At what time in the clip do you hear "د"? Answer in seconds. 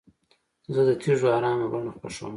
0.87-0.89